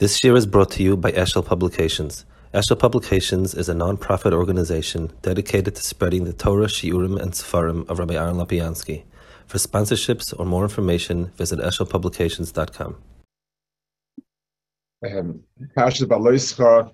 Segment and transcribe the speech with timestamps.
[0.00, 2.24] This year is brought to you by Eshel Publications.
[2.52, 8.00] Eshel Publications is a non-profit organization dedicated to spreading the Torah, Shiurim, and Sefarim of
[8.00, 9.04] Rabbi Aaron Lopiansky.
[9.46, 12.96] For sponsorships or more information, visit eshelpublications.com.
[15.06, 15.44] Um,
[15.76, 16.90] Parshas Behaloischa,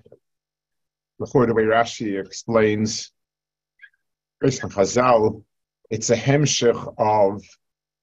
[1.17, 3.11] the way Rashi explains,
[4.43, 4.59] it's
[6.09, 7.43] a hemshich of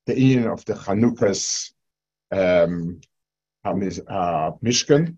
[0.07, 1.71] the Ian of the Chanukas
[2.33, 3.01] um,
[3.65, 5.17] uh, Mishkan.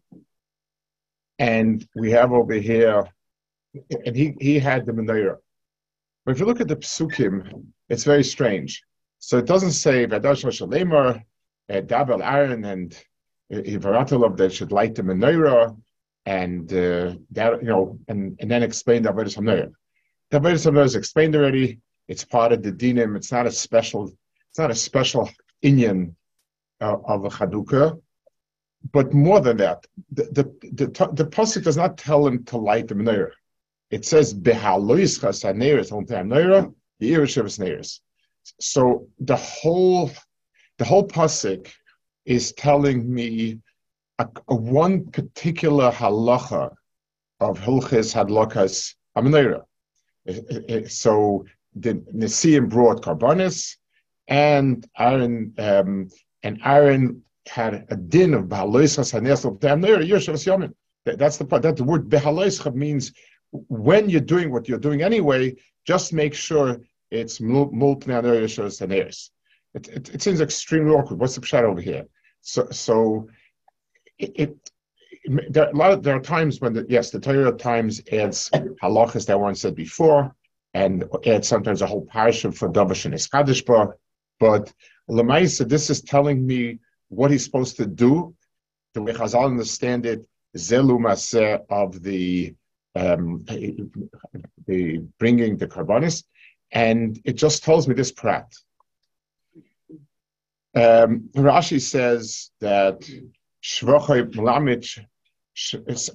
[1.39, 3.09] And we have over here,
[4.05, 5.37] and he, he had the menorah.
[6.25, 8.83] But if you look at the psukim, it's very strange.
[9.19, 11.23] So it doesn't say Vadash Shalemer,
[11.71, 12.97] uh, Dabel Aaron, and
[13.51, 15.77] Ivaratalov that should light the menorah,
[16.27, 19.73] and uh, that you know, and, and then explain the Avodah Hamnoah.
[20.31, 21.81] The Avodah is explained already.
[22.07, 23.17] It's part of the dinim.
[23.17, 24.13] It's not a special.
[24.51, 25.31] It's not a special
[25.65, 26.15] inyan
[26.81, 28.01] uh, of a Chanukah
[28.93, 32.89] but more than that, the the the, the pasuk does not tell him to light
[32.89, 33.33] the menorah.
[33.91, 38.01] It says behaloischa saneres on menorah neres.
[38.59, 40.11] So the whole
[40.79, 41.71] the whole pasuk
[42.25, 43.59] is telling me
[44.19, 46.75] a, a one particular halacha
[47.41, 49.65] of hilchis hadlokas amenorah.
[50.27, 53.77] Eh, eh, eh, so the Nisim brought karbanis,
[54.29, 56.09] and Aaron um,
[56.43, 59.13] and Aaron had a din of yoshavas
[60.47, 60.73] yomin.
[61.05, 61.63] That's the part.
[61.63, 63.13] That the word behaloischa means
[63.51, 66.79] when you're doing what you're doing anyway, just make sure
[67.11, 69.31] it's multinaner yoshavas haneres.
[69.75, 71.19] It, it, it seems extremely awkward.
[71.19, 72.07] What's the pshat over here?
[72.41, 73.29] So, so
[74.19, 74.71] it, it
[75.51, 78.49] there, a lot of, there are times when the, yes, the Torah times adds
[78.83, 80.35] halachas that weren't said before,
[80.75, 83.93] and adds sometimes a whole parasha for Davash and Eskadishba.
[84.39, 84.73] But
[85.09, 86.79] Lamaisa, this is telling me
[87.11, 88.35] what he's supposed to do.
[88.95, 92.55] The way Chazal understand it, zelu maseh of the
[92.97, 93.45] um,
[94.67, 96.25] the bringing the carbonis,
[96.73, 98.53] and it just tells me this prat.
[100.75, 103.01] Um, Rashi says that
[103.63, 105.05] shvochay mlamich.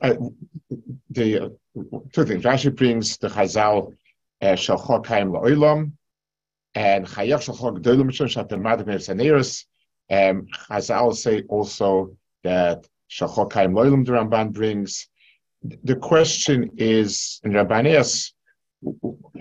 [0.01, 0.15] Uh,
[1.11, 1.49] the uh,
[2.13, 2.43] two things.
[2.43, 3.93] Rashi brings the Chazal
[4.41, 5.91] uh, shalchok haim la'olam
[6.73, 8.61] and chayach shalchok gdolim mishon shatem
[10.09, 15.07] um, I'll say also that Shachokaim Loilam the Ramban brings.
[15.83, 18.31] The question is, in Rabbaneas,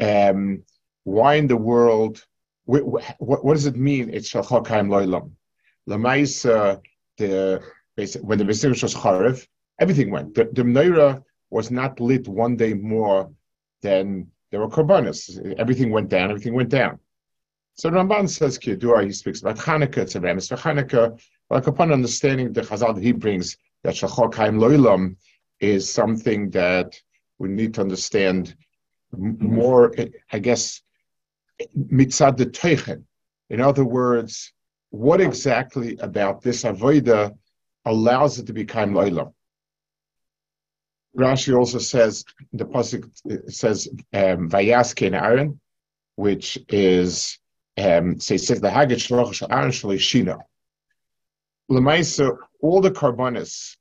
[0.00, 0.62] um,
[1.04, 2.24] why in the world,
[2.64, 2.82] what,
[3.18, 5.32] what, does it mean it's Shachokaim Loilam?
[5.88, 6.80] Lamaisa,
[7.18, 7.62] the,
[8.22, 9.46] when the Besim was Charev,
[9.78, 10.34] everything went.
[10.34, 13.30] The, the Menorah was not lit one day more
[13.82, 15.54] than there were korbanos.
[15.58, 16.98] Everything went down, everything went down.
[17.76, 21.20] So Ramban says Kiyadua, he speaks about Hanukkah, it's a remes for Hanukkah.
[21.50, 25.16] Like upon understanding the Chazal that he brings, that Shachok Haim Loilam
[25.60, 27.00] is something that
[27.38, 28.54] we need to understand
[29.16, 29.94] more,
[30.32, 30.82] I guess,
[31.76, 33.04] mitzad the teichen.
[33.50, 34.52] In other words,
[34.90, 37.36] what exactly about this avoida
[37.84, 39.32] allows it to be kaim loilam?
[41.16, 43.10] Rashi also says the pasuk
[43.52, 45.60] says um, vayaskin Aaron,
[46.16, 47.38] which is
[47.76, 50.40] um, say says the Hagid Shloch Aaron Shalishina.
[51.70, 53.76] Lemaisa, all the carbonis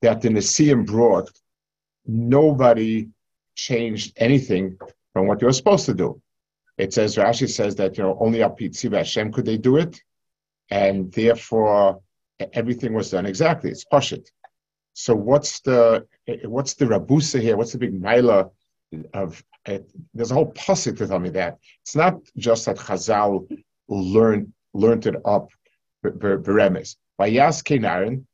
[0.00, 1.30] that the Nisim brought,
[2.06, 3.08] nobody
[3.56, 4.78] changed anything
[5.12, 6.20] from what you were supposed to do.
[6.78, 10.00] It says Rashi says that you know only up Tziva Hashem could they do it,
[10.70, 12.00] and therefore
[12.52, 13.70] everything was done exactly.
[13.70, 14.28] It's pashit.
[14.92, 16.06] So what's the
[16.44, 17.56] what's the rabusa here?
[17.56, 18.50] What's the big mila
[19.14, 23.46] of it, there's a whole pasuk to tell me that it's not just that Chazal
[23.88, 25.50] learned learned it up
[26.04, 26.96] beremes.
[27.18, 28.24] Vayas Kenarin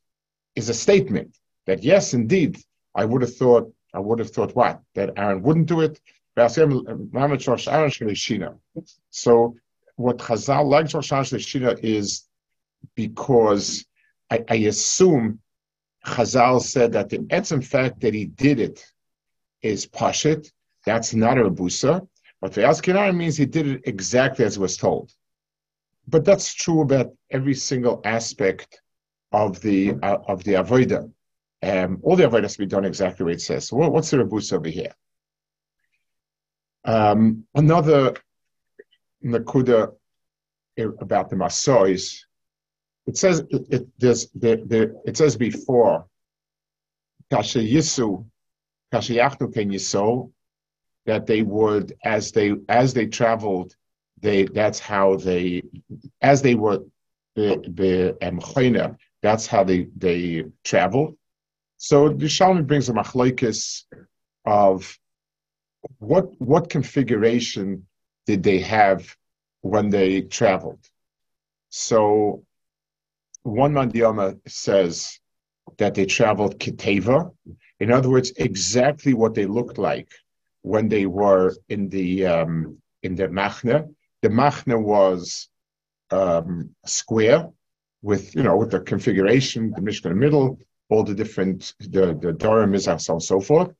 [0.56, 2.58] is a statement that yes, indeed,
[2.94, 6.00] I would have thought I would have thought what that Aaron wouldn't do it.
[9.10, 9.56] So
[9.96, 12.24] what Chazal likes like Shina is
[12.94, 13.84] because
[14.30, 15.40] I, I assume
[16.06, 18.84] Chazal said that the etzem fact that he did it
[19.60, 20.50] is pashit,
[20.84, 22.06] that's not a busa.
[22.40, 25.12] But Ve'az means he did it exactly as was told.
[26.08, 28.80] But that's true about every single aspect
[29.30, 31.10] of the uh, of the avoida.
[31.62, 33.68] Um, all the to be done exactly what it says.
[33.68, 34.92] So what's the rebus over here?
[36.84, 38.16] Um, another
[39.24, 39.92] nakuda
[41.00, 42.24] about the masois.
[43.06, 46.06] It says it, it, it says before
[47.30, 48.26] kasha yisu
[48.90, 50.32] kasha yachnu ken yiso
[51.06, 53.74] that they would as they as they traveled
[54.20, 55.62] they that's how they
[56.20, 56.78] as they were
[57.34, 61.16] the the um, that's how they they traveled
[61.78, 63.84] So the Shalmi brings a machlokes
[64.44, 64.96] of
[65.98, 67.86] what what configuration
[68.26, 69.16] did they have
[69.62, 70.88] when they traveled.
[71.70, 72.44] So
[73.42, 75.18] one mandiyama says
[75.78, 77.32] that they traveled Kiteva.
[77.80, 80.10] In other words, exactly what they looked like
[80.62, 83.94] when they were in the um, in the Machne.
[84.22, 85.48] The Machne was
[86.10, 87.48] um, square
[88.02, 92.14] with you know with the configuration, the Mishkan in the middle, all the different the
[92.14, 93.72] the Dorim is and so forth.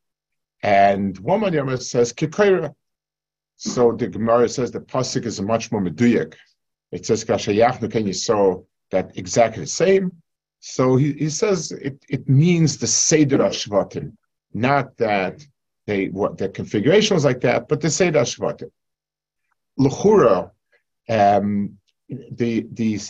[0.63, 2.75] And Yama says Kikaira.
[3.57, 6.35] So the Gemara says the pasuk is much more meduyak.
[6.91, 10.13] It says Kashayachnu can you saw that exactly the same.
[10.61, 14.17] So he, he says it, it means the Seder Ashvatim,
[14.53, 15.45] not that
[15.87, 18.71] they what the configuration was like that, but the Seder Ashvatim.
[19.79, 20.51] L'chura,
[21.09, 23.01] um, the the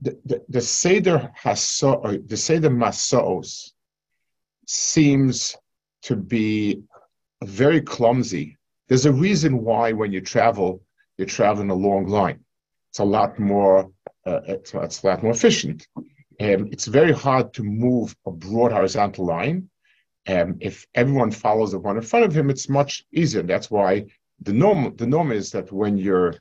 [0.00, 3.70] the, the, Seder Haso, the Seder Masos
[4.66, 5.56] seems
[6.02, 6.82] to be
[7.42, 8.56] very clumsy.
[8.88, 10.82] There's a reason why when you travel,
[11.16, 12.40] you're traveling a long line.
[12.90, 13.90] It's a lot more,
[14.26, 15.88] uh, it's, it's, a lot more efficient.
[15.96, 19.70] Um, it's very hard to move a broad horizontal line.
[20.28, 23.42] Um, if everyone follows the one in front of him, it's much easier.
[23.42, 24.06] That's why
[24.40, 26.34] the norm, the norm is that when you're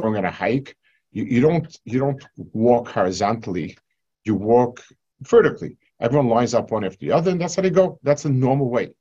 [0.00, 0.76] going on a hike,
[1.12, 3.76] you, you don't you don't walk horizontally,
[4.24, 4.82] you walk
[5.22, 5.76] vertically.
[6.00, 7.98] Everyone lines up one after the other, and that's how they go.
[8.02, 8.92] That's the normal way.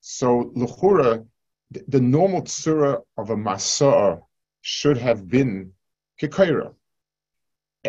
[0.00, 1.26] So luchura,
[1.70, 4.20] the, the normal tzura of a masor
[4.60, 5.72] should have been
[6.20, 6.74] kikaira.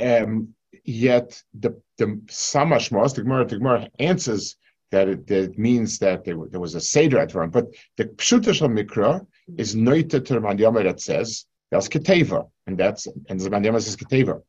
[0.02, 4.56] Um, yet the the samashmos, the Gemara, the Gemara answers
[4.92, 7.50] that it, that it means that there, there, was a seder at one.
[7.50, 7.68] But
[7.98, 9.26] the pshuta shal mikra
[9.58, 14.42] is noita the that says that's keteva, and that's and the Mandiyama says keteva.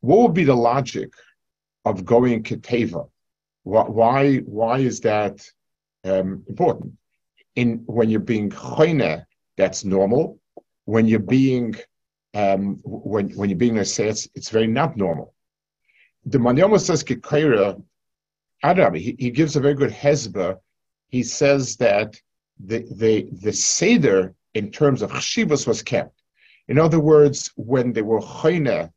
[0.00, 1.12] What would be the logic
[1.84, 3.08] of going keteva?
[3.62, 5.46] Why why is that
[6.04, 6.94] um, important?
[7.54, 9.24] In when you're being choine,
[9.56, 10.40] that's normal.
[10.84, 11.76] When you're being
[12.34, 15.34] um, when when you're being a it's, it's very not normal.
[16.26, 17.82] The Mandiyama says keteva.
[18.62, 20.58] Arabi, he, he gives a very good hezba.
[21.08, 22.20] He says that
[22.58, 26.22] the the the seder in terms of chshivas was kept.
[26.66, 28.92] In other words, when they were chayne,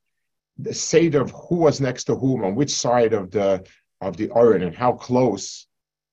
[0.58, 3.66] the seder of who was next to whom on which side of the
[4.02, 5.68] of the Oren and how close,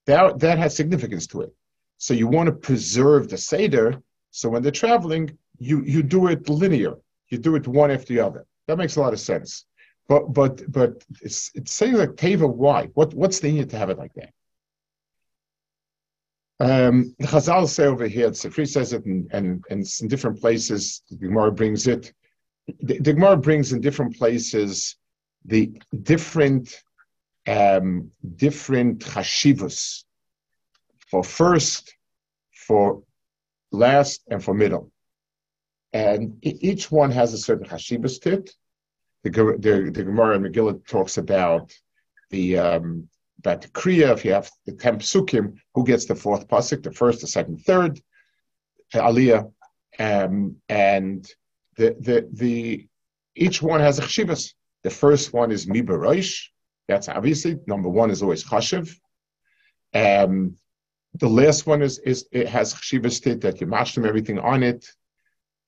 [0.07, 1.55] that that has significance to it.
[1.97, 4.03] So you want to preserve the seder.
[4.31, 6.95] So when they're traveling, you you do it linear.
[7.29, 8.47] You do it one after the other.
[8.67, 9.65] That makes a lot of sense.
[10.09, 12.49] But but but it's it's saying like teva.
[12.53, 12.87] Why?
[12.95, 14.33] What what's the need to have it like that?
[16.61, 20.41] Um, the Chazal say over here, the Sifri says it, and, and, and in different
[20.41, 22.13] places, the Gemara brings it.
[22.81, 24.97] The, the Gemara brings in different places
[25.45, 25.73] the
[26.03, 26.83] different
[27.47, 30.05] um, different chashivas
[31.11, 31.95] for first,
[32.53, 33.03] for
[33.73, 34.91] last, and for middle.
[35.93, 38.51] And each one has a certain chashivas to it.
[39.25, 41.73] The, the, the Gemara Megillah talks about
[42.31, 43.09] the um,
[43.41, 46.93] about the Kriya, if you have the ten psukim, who gets the fourth pasuk, the
[46.93, 48.01] first, the second, third,
[48.95, 49.51] Aliyah,
[49.99, 51.29] um, and
[51.77, 52.89] the the the
[53.35, 54.55] each one has a chshivas.
[54.83, 56.49] The first one is mibaroish.
[56.89, 58.95] That's obviously number one is always chashiv.
[59.95, 60.57] Um,
[61.15, 64.63] the last one is is it has chshivas state that you mash them everything on
[64.63, 64.87] it,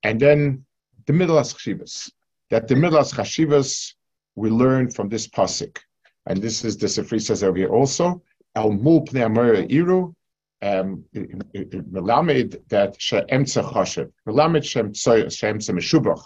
[0.02, 0.64] and then
[1.06, 2.10] the middle has chshivas.
[2.50, 3.94] That the middle chashivas
[4.34, 5.78] we learn from this pasuk
[6.26, 8.22] and this is the Sifri says over here also,
[8.54, 10.14] El Mul Pnei Iru,
[10.62, 16.22] um, Melamed that She'emtza Chashev, Melamed She'emtza Meshubach.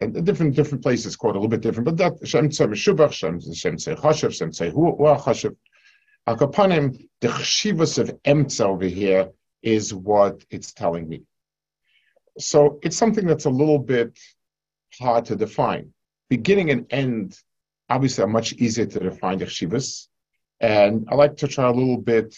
[0.00, 4.32] And different different places quote a little bit different, but that She'emtza Meshubach, She'emtza Chashev,
[4.32, 5.56] She'emtza Hua Chashev.
[6.26, 9.30] Al Kapanim, the Chshivas of Emtza over here
[9.62, 11.22] is what it's telling me.
[12.38, 14.18] So it's something that's a little bit
[14.98, 15.92] hard to define.
[16.28, 17.38] Beginning and end
[17.88, 20.08] obviously are much easier to define the.
[20.60, 22.34] And I like to try a little bit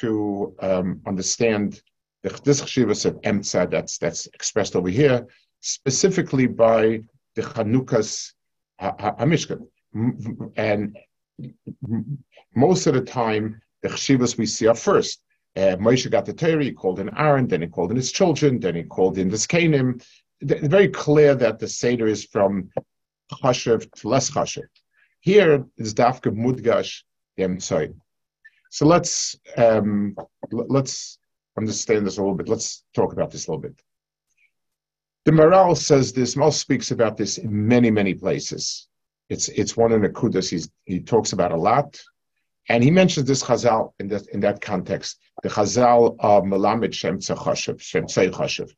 [0.00, 1.82] to um, understand
[2.22, 5.26] the chivas of emtza that's that's expressed over here,
[5.60, 7.00] specifically by
[7.34, 8.32] the Chanukas
[8.80, 9.66] Hamishkan.
[10.56, 10.96] And
[12.54, 15.20] most of the time, the chivas we see are first.
[15.54, 18.58] Uh, Moshe got the Torah, he called in Aaron, then he called in his children,
[18.58, 20.02] then he called in the Skanim.
[20.42, 22.70] It's very clear that the Seder is from
[23.32, 24.68] chashev to less chashev.
[25.20, 27.02] Here is dafka mudgash
[27.38, 27.94] emtsoy.
[28.70, 30.16] So let's um,
[30.50, 31.18] let's
[31.56, 32.48] understand this a little bit.
[32.48, 33.80] Let's talk about this a little bit.
[35.24, 36.34] The Maharal says this.
[36.34, 38.88] Maharal speaks about this in many many places.
[39.28, 40.58] It's it's one of the kudas he
[40.92, 42.02] he talks about a lot.
[42.68, 47.18] And he mentions this Chazal in that in that context, the Chazal of Melamed Shem
[47.18, 48.72] Tzachashiv, Shem Tzachashiv.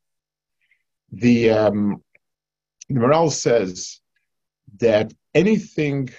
[1.13, 2.03] The um,
[2.89, 4.01] the Maharal says
[4.79, 6.11] that anything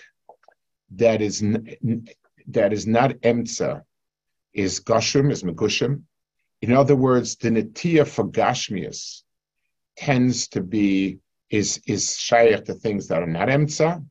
[0.95, 2.07] that is n-
[2.47, 3.83] that is not emtza
[4.53, 6.03] is gashim, is megushim.
[6.61, 9.23] In other words, the netiya for gashmias
[9.97, 14.03] tends to be is is shaykh to things that are not emtza,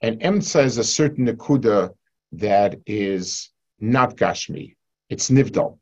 [0.00, 1.90] and emtza is a certain nekuda
[2.32, 4.76] that is not gashmi.
[5.08, 5.78] It's nivdal.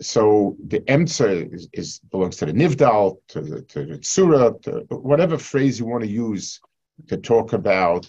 [0.00, 4.96] So the emtza is, is, belongs to the nivdal, to the, to the tzura, to
[4.96, 6.60] whatever phrase you want to use
[7.08, 8.06] to talk about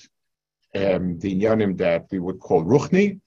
[0.75, 3.19] um, the yanim that we would call ruchni,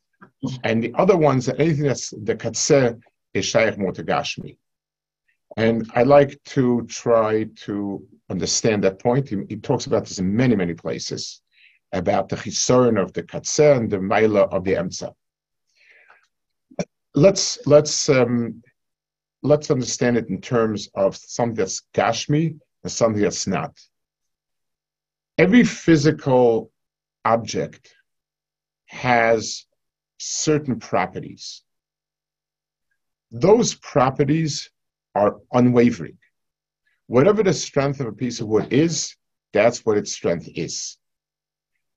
[0.63, 2.99] and the other ones, anything that's the katzeh
[3.35, 4.57] is shaykh more gashmi.
[5.57, 9.29] And I like to try to understand that point.
[9.29, 11.43] He, he, talks about this in many, many places
[11.93, 15.13] about the chisaron of the katzeh and the maila of the emtza.
[17.15, 18.63] Let's let's um,
[19.43, 23.79] let's understand it in terms of something that's gashmi and something that's not.
[25.39, 26.71] Every physical
[27.25, 27.95] object
[28.87, 29.67] has
[30.19, 31.63] certain properties.
[33.31, 34.71] Those properties
[35.15, 36.19] are unwavering.
[37.07, 39.15] Whatever the strength of a piece of wood is,
[39.53, 40.97] that's what its strength is.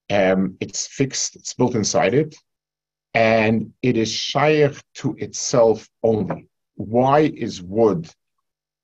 [0.10, 2.36] Um, it's fixed, it's built inside it,
[3.18, 6.48] and it is shaykh to itself only.
[6.76, 8.08] Why is wood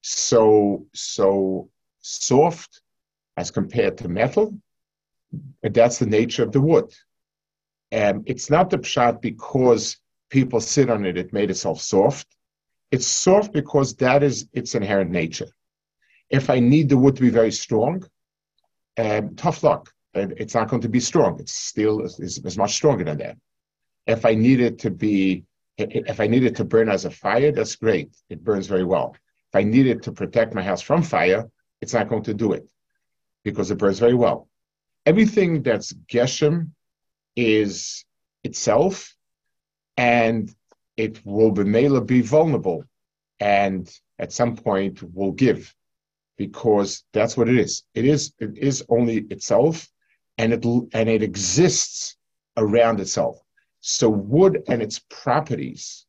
[0.01, 1.69] so so
[2.01, 2.81] soft
[3.37, 4.57] as compared to metal?
[5.61, 6.89] That's the nature of the wood.
[7.91, 9.97] And it's not the pshat because
[10.31, 12.27] people sit on it, it made itself soft.
[12.89, 15.51] It's soft because that is its inherent nature.
[16.31, 18.03] If I need the wood to be very strong,
[18.97, 19.91] um, tough luck.
[20.15, 21.39] It's not going to be strong.
[21.39, 23.37] It's still is, is much stronger than that.
[24.07, 25.45] If I need it to be,
[25.77, 28.15] if I need it to burn as a fire, that's great.
[28.29, 29.15] It burns very well.
[29.49, 31.49] If I need it to protect my house from fire,
[31.81, 32.69] it's not going to do it
[33.43, 34.47] because it burns very well.
[35.05, 36.71] Everything that's geshem
[37.35, 38.05] is
[38.43, 39.15] itself,
[39.97, 40.53] and
[40.97, 41.63] it will be
[42.01, 42.85] be vulnerable,
[43.39, 45.73] and at some point will give
[46.37, 47.83] because that's what it is.
[47.93, 49.87] It is it is only itself,
[50.37, 52.15] and it and it exists
[52.57, 53.39] around itself.
[53.85, 56.05] So wood and its properties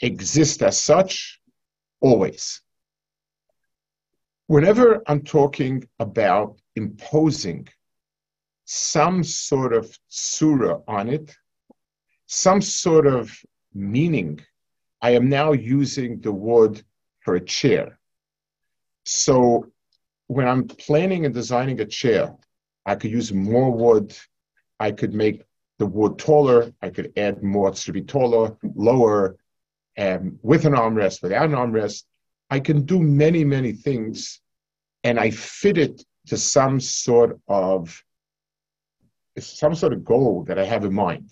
[0.00, 1.40] exist as such
[2.00, 2.60] always.
[4.48, 7.68] Whenever I'm talking about imposing
[8.64, 11.36] some sort of surah on it,
[12.26, 13.30] some sort of
[13.72, 14.40] meaning,
[15.00, 16.82] I am now using the wood
[17.20, 18.00] for a chair.
[19.04, 19.70] So
[20.26, 22.34] when I'm planning and designing a chair,
[22.84, 24.12] I could use more wood.
[24.80, 25.44] I could make
[25.82, 26.72] the wood taller.
[26.80, 28.56] I could add more to be taller,
[28.88, 29.36] lower,
[29.98, 32.04] um, with an armrest, without an armrest.
[32.56, 34.40] I can do many, many things,
[35.02, 38.00] and I fit it to some sort of
[39.38, 41.30] some sort of goal that I have in mind.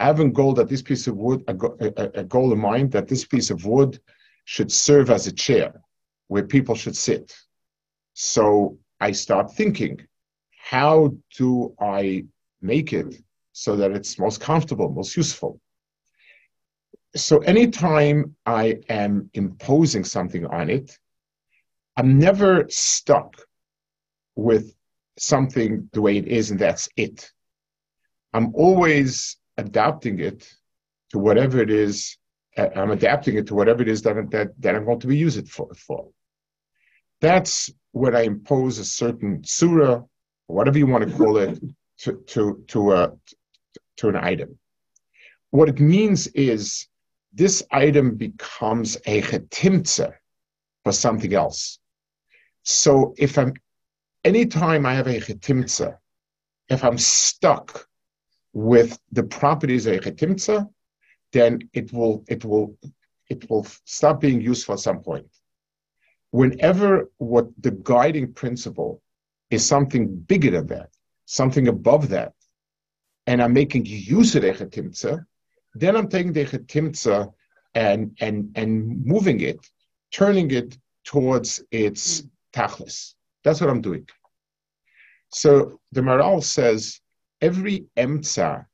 [0.00, 1.54] I have a goal that this piece of wood, a,
[1.86, 4.00] a, a goal in mind that this piece of wood
[4.46, 5.80] should serve as a chair
[6.26, 7.26] where people should sit.
[8.14, 9.94] So I start thinking,
[10.72, 12.24] how do I
[12.60, 15.60] make it so that it's most comfortable, most useful?
[17.14, 20.98] So anytime I am imposing something on it,
[21.96, 23.36] I'm never stuck
[24.34, 24.74] with
[25.18, 27.30] something the way it is and that's it.
[28.32, 30.50] I'm always adapting it
[31.10, 32.16] to whatever it is.
[32.56, 35.16] Uh, I'm adapting it to whatever it is that, that, that I'm going to be
[35.16, 36.08] using it for, for.
[37.20, 40.02] That's when I impose a certain surah,
[40.46, 41.62] whatever you want to call it,
[42.00, 43.12] to, to, to, a,
[44.02, 44.58] to an item.
[45.50, 46.88] What it means is
[47.32, 50.12] this item becomes a chetimtza
[50.82, 51.78] for something else.
[52.64, 53.54] So if I'm,
[54.24, 55.96] anytime I have a chetimtza,
[56.68, 57.86] if I'm stuck
[58.52, 60.68] with the properties of chetimtza,
[61.32, 62.76] then it will it will
[63.30, 65.30] it will stop being useful at some point.
[66.30, 69.00] Whenever what the guiding principle
[69.50, 70.90] is something bigger than that,
[71.24, 72.32] something above that,
[73.26, 75.24] and I'm making use of the chetimtza,
[75.74, 77.32] then I'm taking the chetimtza
[77.74, 79.58] and and and moving it,
[80.12, 83.14] turning it towards its tachlis.
[83.44, 84.06] That's what I'm doing.
[85.30, 87.00] So the Maharal says
[87.40, 88.66] every emtza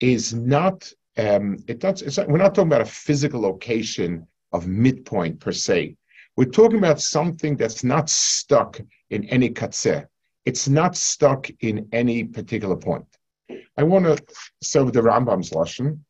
[0.00, 5.38] is not, um, it it's not, we're not talking about a physical location of midpoint
[5.38, 5.96] per se.
[6.36, 8.80] We're talking about something that's not stuck
[9.10, 10.06] in any katzeh.
[10.44, 13.06] It's not stuck in any particular point.
[13.76, 14.22] I want to
[14.62, 16.04] start with the Rambam's lesson.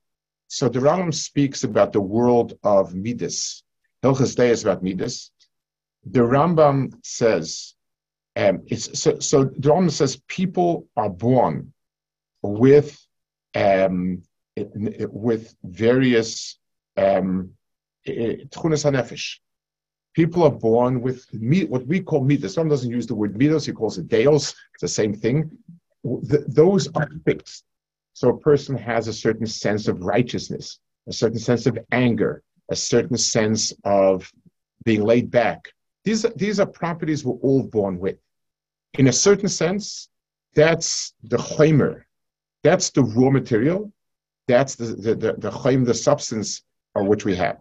[0.49, 3.63] so the Rambam speaks about the world of Midas.
[4.03, 5.31] Hilchas Day is about Midas.
[6.05, 7.75] The Rambam says,
[8.35, 11.73] um, so, so the Rambam says people are born
[12.43, 12.99] with
[13.55, 14.23] um,
[14.57, 16.59] with various
[16.97, 17.53] um,
[18.07, 19.37] hanefesh.
[20.15, 21.27] People are born with
[21.69, 22.55] what we call midas.
[22.55, 24.55] Some doesn't use the word midas; he calls it deos.
[24.75, 25.51] It's the same thing.
[26.05, 27.65] The, those are fixed.
[28.15, 30.79] So a person has a certain sense of righteousness,
[31.09, 34.31] a certain sense of anger, a certain sense of
[34.85, 35.73] being laid back.
[36.05, 38.19] These, these are properties we're all born with.
[38.99, 40.09] In a certain sense,
[40.55, 42.03] that's the chaymer.
[42.63, 43.93] That's the raw material.
[44.49, 46.63] That's the, the, the, the the substance
[46.95, 47.59] of which we have.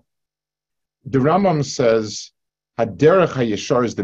[1.05, 2.31] The Rambam says,
[2.79, 4.03] Haderech HaYeshar is the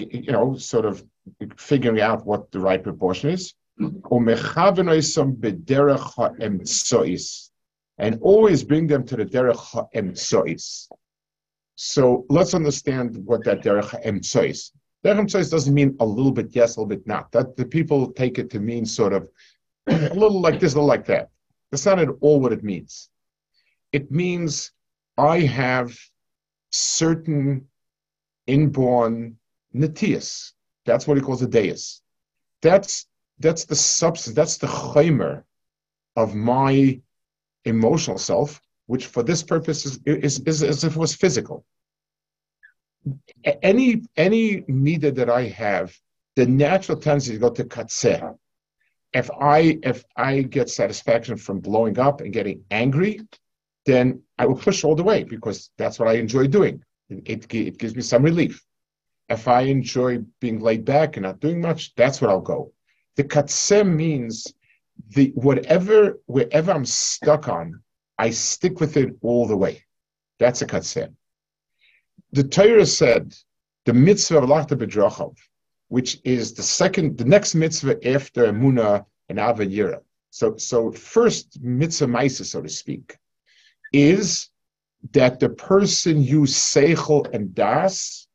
[0.00, 1.04] you know, sort of
[1.56, 3.54] figuring out what the right proportion is
[7.98, 10.88] and always bring them to the derech ha'emtsois.
[11.74, 14.72] So let's understand what that derech ha'emtsois.
[15.04, 17.32] Derech ha'emtsois doesn't mean a little bit yes, a little bit not.
[17.32, 19.28] That the people take it to mean sort of
[19.86, 21.30] a little like this, a little like that.
[21.70, 23.08] That's not at all what it means.
[23.92, 24.72] It means
[25.18, 25.96] I have
[26.70, 27.66] certain
[28.46, 29.38] inborn
[29.72, 30.54] natias.
[30.84, 32.02] That's what he calls a deus.
[32.60, 33.06] That's
[33.38, 35.42] that's the substance, that's the chaymer
[36.16, 37.00] of my
[37.64, 41.64] emotional self, which for this purpose is, is, is as if it was physical.
[43.44, 45.96] Any any midah that I have,
[46.36, 48.36] the natural tendency to go to katzeh.
[49.12, 53.20] If I if I get satisfaction from blowing up and getting angry,
[53.86, 56.84] then I will push all the way because that's what I enjoy doing.
[57.10, 58.64] It, it, it gives me some relief.
[59.28, 62.72] If I enjoy being laid back and not doing much, that's what I'll go.
[63.16, 64.52] The katsem means
[65.08, 67.82] the whatever wherever I'm stuck on,
[68.18, 69.84] I stick with it all the way.
[70.38, 71.14] That's a katsem.
[72.32, 73.34] The Torah said
[73.84, 75.36] the mitzvah of Lachta Bedrachav,
[75.88, 80.00] which is the second, the next mitzvah after Muna and Avayira.
[80.30, 83.18] So, so first mitzvah maisa, so to speak,
[83.92, 84.48] is
[85.12, 88.28] that the person use seichel and das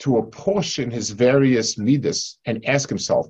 [0.00, 3.28] to apportion his various midas and ask himself,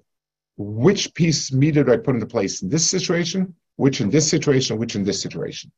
[0.57, 4.79] which piece meter do I put into place in this situation, which in this situation,
[4.79, 5.70] which in this situation.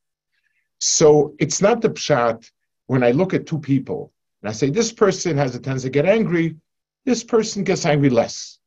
[0.79, 2.49] So it's not the pshat
[2.87, 5.91] when I look at two people and I say this person has a tendency to
[5.91, 6.55] get angry,
[7.05, 8.59] this person gets angry less.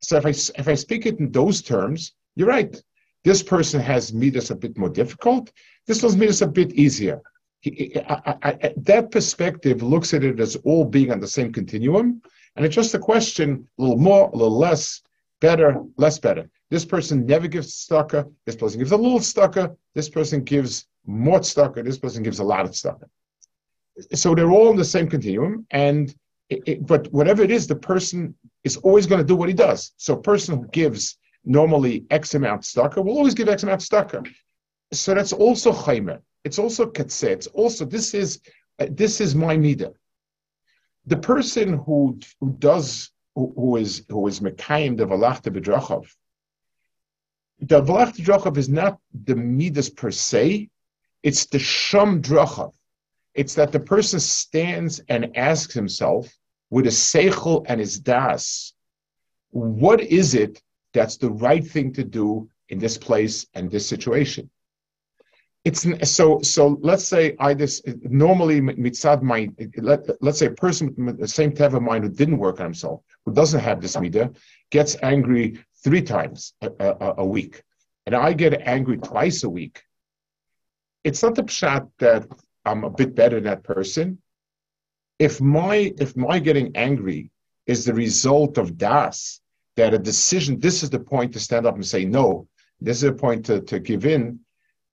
[0.00, 2.80] So if I if I speak it in those terms, you're right.
[3.24, 5.50] This person has meters a bit more difficult.
[5.86, 7.20] This one's meters a bit easier.
[7.66, 12.22] I, I, that perspective looks at it as all being on the same continuum,
[12.56, 15.02] and it's just a question, a little more, a little less,
[15.40, 16.48] better, less better.
[16.70, 18.30] This person never gives tzedakah.
[18.46, 19.76] This person gives a little tzedakah.
[19.94, 21.84] This person gives more tzedakah.
[21.84, 23.08] This person gives a lot of tzedakah.
[24.14, 25.66] So they're all in the same continuum.
[25.70, 26.14] And
[26.50, 29.54] it, it, but whatever it is, the person is always going to do what he
[29.54, 29.92] does.
[29.96, 34.28] So a person who gives normally X amount tzedakah will always give X amount tzedakah.
[34.92, 36.20] So that's also chaymer.
[36.48, 37.32] It's also katzeh.
[37.38, 38.40] It's also this is
[38.78, 39.92] uh, this is my midah.
[41.12, 46.04] The person who who does who is who is Mekayim the Valachta B'drachav.
[47.60, 50.70] The Valachta B'drachav is not the Midas per se,
[51.22, 52.72] it's the Sham Drachav.
[53.34, 56.34] It's that the person stands and asks himself
[56.70, 58.72] with his Seichel and his Das,
[59.50, 60.62] what is it
[60.94, 64.48] that's the right thing to do in this place and this situation?
[65.64, 70.94] It's so so let's say i this normally mitzad mind let, let's say a person
[70.96, 73.96] with the same type of mind who didn't work on himself who doesn't have this
[73.96, 74.34] midah
[74.70, 77.62] gets angry three times a, a, a, week.
[78.06, 79.82] And i get angry twice a week.
[81.04, 82.26] It's not the pshat that
[82.64, 84.18] i'm a bit better than that person.
[85.18, 87.30] If my if my getting angry
[87.66, 89.40] is the result of das
[89.76, 92.48] that a decision this is the point to stand up and say no.
[92.80, 94.40] This is a point to, to give in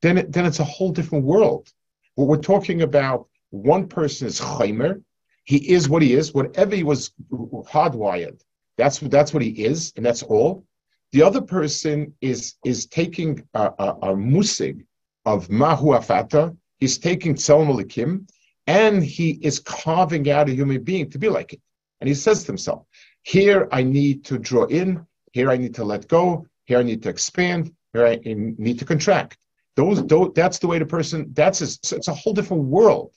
[0.06, 1.72] then, it, then it's a whole different world.
[2.15, 5.02] What we're talking about, one person is chaymer,
[5.44, 8.41] he is what he is, whatever he was hardwired,
[8.78, 10.65] that's, that's what he is, and that's all.
[11.12, 14.86] The other person is is taking a, a, a musig
[15.26, 16.58] of mahu afata.
[16.80, 18.28] He's taking tzelem
[18.68, 21.62] and he is carving out a human being to be like it.
[22.02, 22.86] And he says to himself,
[23.24, 25.06] "Here I need to draw in.
[25.32, 26.48] Here I need to let go.
[26.65, 27.74] Here I need to expand.
[27.94, 29.38] Here I need to contract."
[29.75, 31.31] Those, those that's the way the person.
[31.33, 33.13] That's a, it's a whole different world.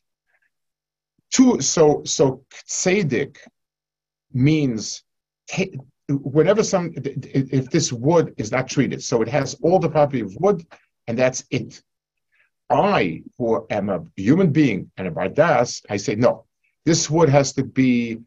[1.31, 3.37] Two, so so tzedek
[4.33, 5.03] means
[6.09, 10.35] whenever some if this wood is not treated, so it has all the property of
[10.41, 10.67] wood,
[11.07, 11.83] and that's it.
[12.71, 16.45] I, who am a human being and a bardas, I say no.
[16.85, 18.19] This wood has to be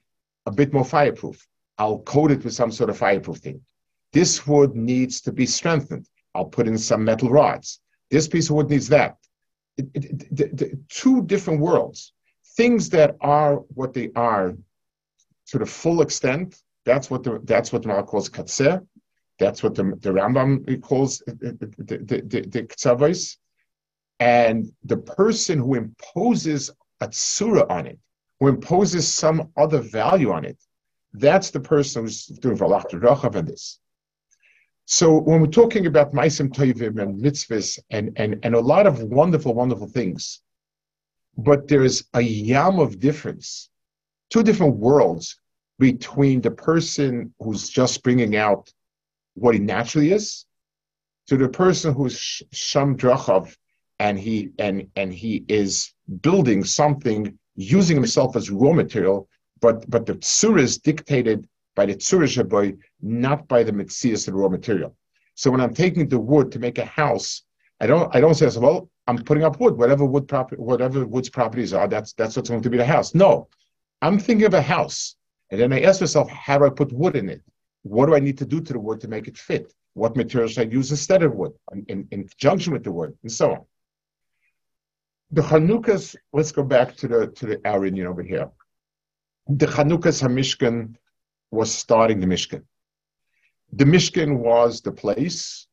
[0.46, 1.46] a bit more fireproof.
[1.78, 3.62] I'll coat it with some sort of fireproof thing.
[4.14, 6.08] This wood needs to be strengthened.
[6.34, 7.81] I'll put in some metal rods.
[8.12, 9.18] This piece of wood needs that.
[9.78, 12.14] It, it, the, two different worlds.
[12.58, 14.54] Things that are what they are
[15.48, 18.86] to the full extent that's what the that's what Rambam calls katzeh.
[19.40, 23.36] That's what the, the Rambam calls uh, uh, the the, the, the, the
[24.20, 26.72] And the person who imposes
[27.02, 28.00] a tsura on it,
[28.40, 30.58] who imposes some other value on it,
[31.14, 33.80] that's the person who's doing Valach Rachav and this.
[34.92, 39.02] So when we're talking about Maisim Toivim and mitzvahs and, and, and a lot of
[39.02, 40.42] wonderful, wonderful things,
[41.38, 43.70] but there's a yam of difference,
[44.30, 45.40] two different worlds
[45.80, 48.70] between the person who's just bringing out
[49.36, 50.46] what he naturally is
[51.28, 53.56] to the person who's sham drachav
[54.00, 59.30] and he and and he is building something using himself as raw material,
[59.62, 64.34] but but the tzura is dictated by the tzura shaboy, not by the mitzias the
[64.34, 64.96] raw material.
[65.36, 67.44] So when I'm taking the wood to make a house,
[67.80, 71.30] I don't I don't say well I'm putting up wood, whatever wood property, whatever wood's
[71.30, 73.16] properties are, that's that's what's going to be the house.
[73.16, 73.48] No,
[74.02, 75.16] I'm thinking of a house.
[75.50, 77.42] And then I ask myself, how do I put wood in it?
[77.84, 79.74] What do I need to do to the wood to make it fit?
[79.94, 83.18] What materials should I use instead of wood, in, in, in conjunction with the wood,
[83.24, 83.66] and so on.
[85.32, 88.50] The Chanukas, let's go back to the to the Aryan over here.
[89.48, 90.96] The Chanukas Hamishkan
[91.52, 92.64] was starting the Mishkan.
[93.74, 95.68] The Mishkan was the place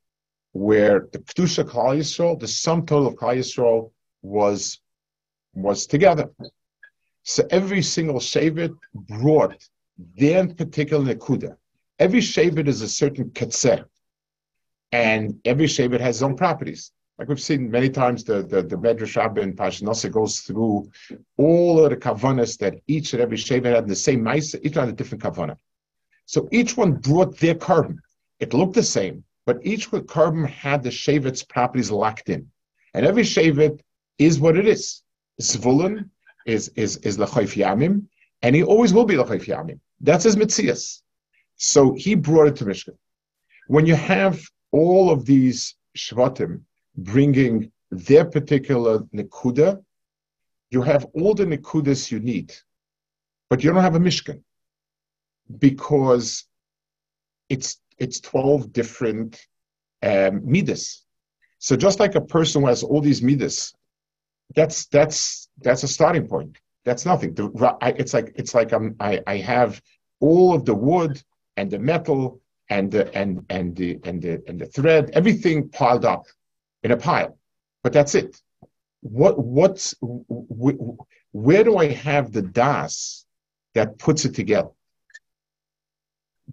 [0.52, 4.80] where the Kedusha Klal Yisrael, the sum total of Klal Yisrael, was
[5.54, 6.30] was together.
[7.22, 9.68] So every single Shevet brought
[10.16, 11.56] their particular Nakuda.
[11.98, 13.84] Every Shevet is a certain Ketzer.
[14.92, 16.92] And every Shevet has its own properties.
[17.18, 20.88] Like we've seen many times, the, the, the Medrash Rabbah in Parshas Naso goes through
[21.36, 24.74] all of the kavanas that each and every Shevet had in the same mice, each
[24.74, 25.56] had a different kavana.
[26.28, 28.02] So each one brought their carbon.
[28.38, 32.50] It looked the same, but each carbon had the Shevet's properties locked in.
[32.92, 33.80] And every Shevet
[34.18, 35.02] is what it is.
[35.40, 36.10] Zvulun
[36.44, 38.08] is is is lechayf yamim,
[38.42, 39.80] and he always will be lechayf yamim.
[40.02, 41.00] That's his mitzias.
[41.56, 42.98] So he brought it to Mishkan.
[43.68, 44.38] When you have
[44.70, 46.60] all of these shvatim
[46.94, 49.82] bringing their particular nekuda,
[50.70, 52.54] you have all the nekudas you need,
[53.48, 54.42] but you don't have a Mishkan
[55.58, 56.44] because
[57.48, 59.40] it's it's twelve different
[60.02, 61.04] um, midas.
[61.58, 63.74] So just like a person who has all these midas,
[64.54, 66.58] that's that's that's a starting point.
[66.84, 67.34] That's nothing.
[67.34, 69.80] The, I, it's like it's like I'm, I I have
[70.20, 71.20] all of the wood
[71.56, 76.04] and the metal and the and and the and the and the thread, everything piled
[76.04, 76.26] up
[76.82, 77.36] in a pile,
[77.82, 78.40] but that's it.
[79.00, 83.24] What what's where do I have the das
[83.74, 84.70] that puts it together?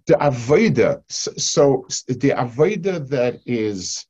[0.04, 4.06] The avoida, so the avoida that is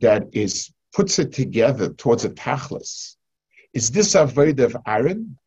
[0.00, 3.16] that is puts it together towards a tachlis
[3.74, 5.38] is this a word of Aaron,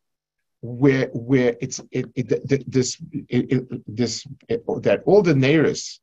[0.60, 2.96] where where it's it, it, this
[3.28, 4.26] it, this
[4.58, 5.98] that all the neiros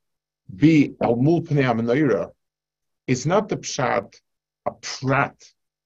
[0.54, 2.30] be al mul pnei
[3.06, 4.14] is not the pshat
[4.66, 5.36] a prat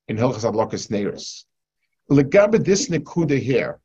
[0.09, 1.44] in Hilchas Adlokas neiros.
[2.11, 3.80] Legabe this nekuda here,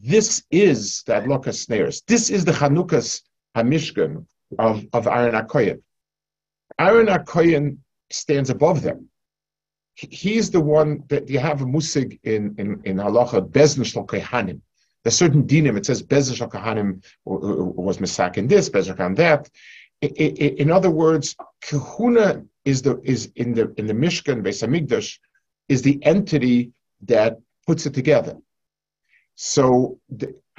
[0.00, 2.04] this is the Adlokas neiros.
[2.06, 3.22] This is the Chanukas
[3.56, 4.26] Hamishkan
[4.58, 5.82] of of Aaron Akoyan.
[6.78, 7.78] Aaron Akoyan
[8.10, 9.10] stands above them
[10.08, 14.06] he's the one that you have a musig in in in halacha bezn shel.
[15.02, 15.76] There's certain dinim.
[15.76, 16.48] It says bezn shel
[17.24, 19.50] was misak in this, bezn shel that.
[20.00, 25.18] In other words, kahuna is the is in the in the Mishkan Beis
[25.68, 28.36] is the entity that puts it together.
[29.36, 29.98] So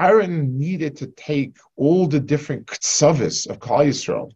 [0.01, 4.31] Aaron needed to take all the different ktsavis of Klal Yisrael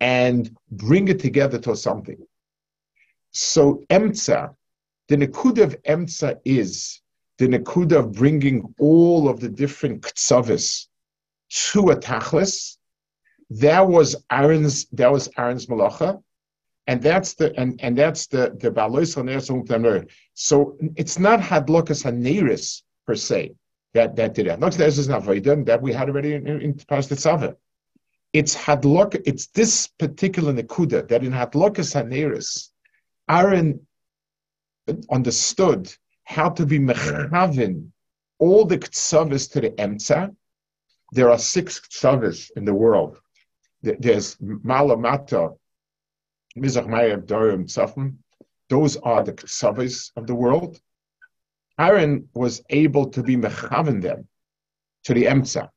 [0.00, 2.20] and bring it together to something.
[3.30, 4.54] So emtza,
[5.08, 7.02] the nekuda of emtza is
[7.36, 10.86] the nekuda of bringing all of the different ktsavis
[11.50, 12.76] to a tachlis,
[13.50, 14.86] That was Aaron's.
[14.92, 16.22] That was Aaron's malacha,
[16.86, 19.14] and that's the and and that's the the balois
[20.34, 23.54] So it's not hadlokas haneris per se
[23.94, 24.60] that that did that.
[24.60, 27.56] Not is not that we had already in, in, in Parashat
[28.32, 29.20] It's hadlok.
[29.24, 32.70] It's this particular nekuda that in hadlokas haneris,
[33.28, 33.86] Aaron
[35.10, 35.92] understood
[36.24, 37.88] how to be mechavin
[38.38, 40.34] all the ktsavis to the emtza.
[41.12, 43.18] There are six ktsavis in the world.
[43.82, 45.56] There's malamata,
[46.56, 48.16] mizach mayab dorim tzafim.
[48.68, 50.78] Those are the ktsavis of the world.
[51.78, 54.26] Aaron was able to be mechavin them
[55.04, 55.68] to the emtza.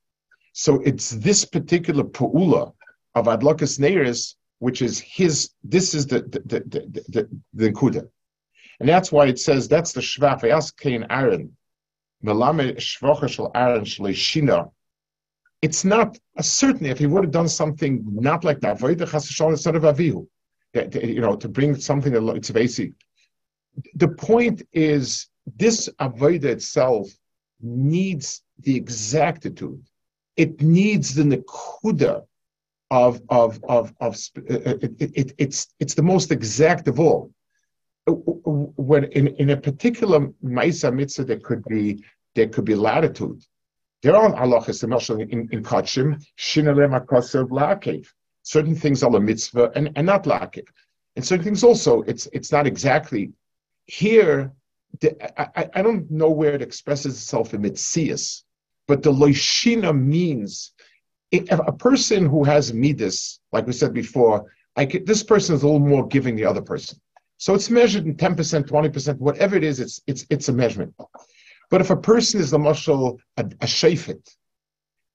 [0.52, 2.72] So it's this particular pu'ula
[3.14, 8.10] of adlokas neiris, which is his, this is the, the, the, the, the, the, the
[8.82, 10.42] and that's why it says that's the Shvach.
[10.50, 11.56] Ask Cain Aaron.
[15.62, 19.82] It's not a certainty if he would have done something not like that, instead of
[19.82, 20.26] Avihu,
[20.74, 22.92] you know, to bring something it's basic.
[23.94, 27.08] The point is, this Avodah itself
[27.60, 29.82] needs the exactitude.
[30.36, 32.24] It needs the Nakuda
[32.90, 37.32] of, of, of, of uh, uh, it, it, it's, it's the most exact of all
[38.06, 42.02] uh, when in, in a particular Maisa mitzvah there could be
[42.34, 43.42] there could be latitude.
[44.02, 44.82] There are halachas
[45.20, 48.06] in in Kachim shinalem akasav la'akev.
[48.42, 50.66] Certain things are a mitzvah and, and not la'akev,
[51.14, 53.32] and certain things also it's it's not exactly
[53.86, 54.52] here.
[55.38, 58.42] I, I don't know where it expresses itself in mitzias,
[58.86, 60.72] but the loishina means
[61.32, 65.80] a person who has midas, like we said before, could, this person is a little
[65.80, 67.00] more giving the other person.
[67.38, 70.94] So it's measured in 10%, 20%, whatever it is, it's, it's, it's a measurement.
[71.70, 74.16] But if a person is the muscle, a, a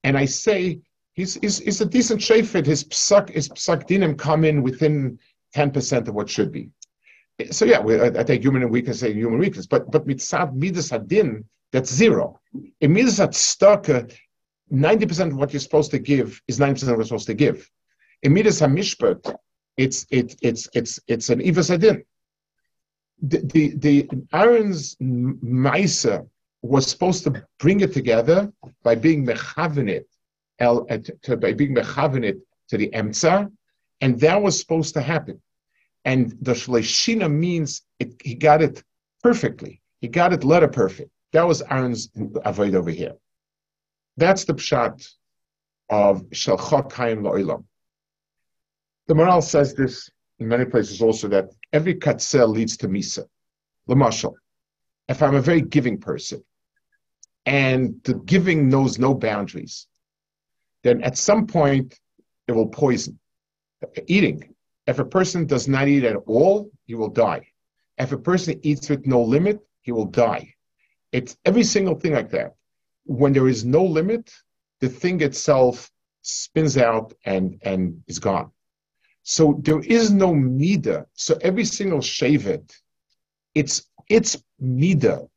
[0.04, 0.80] and I say
[1.12, 5.18] he's, he's, he's a decent shafit, his psak, his psak dinim come in within
[5.54, 6.70] 10% of what should be.
[7.50, 11.44] So yeah, we, I, take human weakness, say human weakness, but but mitzad midas hadin,
[11.72, 12.40] that's zero.
[12.80, 14.12] In midas hadstaka,
[14.72, 17.70] 90% of what you're supposed to give is 90% of what you're supposed to give.
[18.22, 19.36] In midas hamishpat,
[19.76, 22.02] it's it, it's it's it's an ivas hadin
[23.22, 26.26] the, the, the Aaron's Maisa
[26.62, 30.04] was supposed to bring it together by being mechavenit,
[30.58, 30.84] el,
[31.22, 33.50] to, by being mechavenit to the emtza,
[34.00, 35.40] and that was supposed to happen.
[36.04, 38.82] And the shleshina means it, he got it
[39.22, 39.82] perfectly.
[40.00, 41.10] He got it letter perfect.
[41.32, 42.10] That was Aaron's
[42.44, 43.14] avoid over here.
[44.16, 45.06] That's the pshat
[45.90, 47.64] of shalchot kaim lo'ilam.
[49.06, 53.24] The Maharal says this in many places also that every katzel leads to misa.
[53.88, 54.34] Lamashal,
[55.08, 56.44] if I'm a very giving person
[57.46, 59.86] and the giving knows no boundaries,
[60.84, 61.98] then at some point
[62.46, 63.18] it will poison.
[64.06, 64.54] Eating.
[64.88, 67.46] If a person does not eat at all, he will die.
[67.98, 70.54] If a person eats with no limit, he will die.
[71.12, 72.54] It's every single thing like that.
[73.04, 74.32] When there is no limit,
[74.80, 75.90] the thing itself
[76.22, 78.50] spins out and, and is gone.
[79.24, 81.06] So there is no mida.
[81.12, 82.72] So every single shavet,
[83.54, 85.28] it's its mida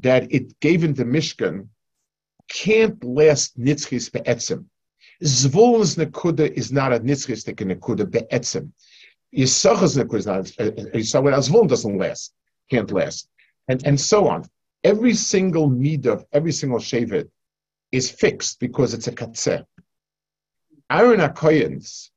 [0.00, 1.68] that it gave in the Mishkan
[2.48, 4.66] can't last nitzchis be'etzim.
[5.24, 8.70] Zvulun's nekuda is not a nitzchis nekuda be'etzim.
[9.32, 9.40] Not.
[9.40, 12.34] Yisachas uh, uh, Zvulun doesn't last,
[12.70, 13.28] can't last,
[13.68, 14.44] and and so on.
[14.84, 17.28] Every single mida of every single shavet
[17.92, 19.64] is fixed because it's a katzeh.
[20.90, 22.10] Aaron HaKoyens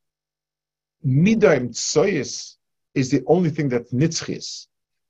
[1.05, 2.55] Midaim Tsoyis
[2.93, 4.67] is the only thing that nitzchis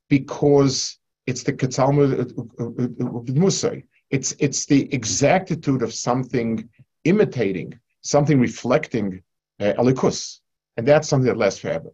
[0.08, 3.84] because it's the Ketalmud uh, uh, uh, Musay.
[4.10, 6.68] It's it's the exactitude of something
[7.04, 9.22] imitating, something reflecting
[9.60, 10.40] uh, alikus,
[10.76, 11.90] and that's something that lasts forever.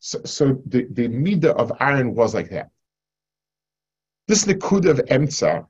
[0.00, 2.70] So, so the the midah of Aaron was like that.
[4.28, 5.66] This nikud of emtza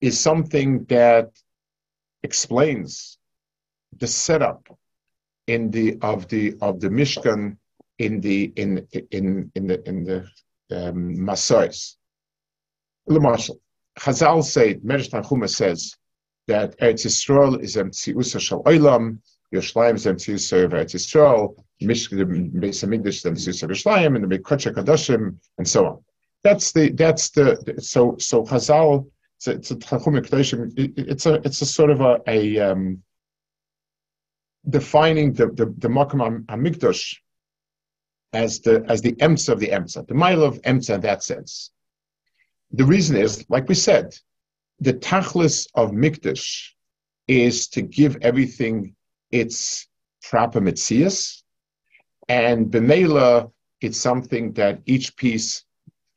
[0.00, 1.30] is something that
[2.22, 3.18] explains
[3.98, 4.68] the setup
[5.46, 7.56] in the of the of the Mishkan
[7.98, 10.18] in the in in in the in the
[10.72, 11.96] um, Masais.
[13.06, 13.58] L'marshal,
[13.98, 15.96] Chazal say Medrash Tanchuma says
[16.46, 19.18] that Eretz Yisrael is Emtziusa Shal Olam,
[19.52, 24.38] Yerushalayim is Emtziusa of Eretz Yisrael, Mishkan Beis Hamikdash is Emtziusa of Yerushalayim, and the
[24.38, 26.04] Mekotcha Kadoshim, and so on.
[26.42, 29.10] That's the that's the so so Chazal.
[29.36, 29.76] It's a, it's a
[30.76, 33.02] It's a it's a sort of a, a um,
[34.68, 37.16] defining the the, the Makam Hamikdash
[38.32, 41.70] as the as the emsa of the emsa, the mile of emsa in that sense.
[42.72, 44.14] The reason is, like we said,
[44.78, 46.70] the tachlis of mikdash
[47.26, 48.94] is to give everything
[49.30, 49.86] its
[50.22, 51.42] proper mitzias,
[52.28, 55.64] and b'meila, it's something that each piece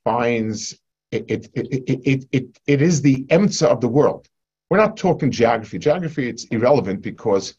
[0.04, 0.80] finds.
[1.12, 4.28] It it, it, it, it, it is the emtza of the world.
[4.70, 5.78] We're not talking geography.
[5.78, 7.56] Geography, it's irrelevant because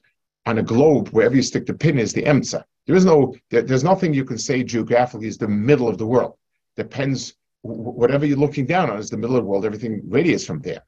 [0.46, 2.64] on a globe, wherever you stick the pin is the emtza.
[2.86, 6.06] There is no, there, there's nothing you can say geographically is the middle of the
[6.06, 6.36] world.
[6.76, 9.64] Depends, whatever you're looking down on is the middle of the world.
[9.64, 10.82] Everything radiates from there.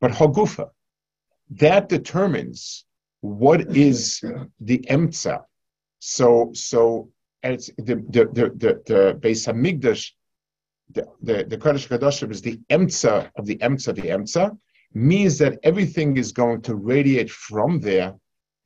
[0.00, 0.70] But hagufa,
[1.50, 2.84] that determines
[3.20, 4.20] what is
[4.60, 5.44] the emtza.
[6.00, 7.10] So, so
[7.42, 10.12] it's the the the the, the Beis Hamikdash,
[10.90, 14.56] the the the Kodesh Kadoshim is the emtza of the emtza, the emtza
[14.94, 18.14] means that everything is going to radiate from there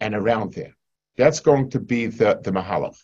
[0.01, 0.75] and around there.
[1.17, 2.99] That's going to be the the mahalach.